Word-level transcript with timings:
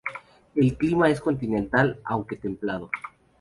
El 0.55 0.77
clima 0.77 1.11
es 1.11 1.21
continental 1.21 1.99
aunque 2.05 2.35
templado. 2.35 2.89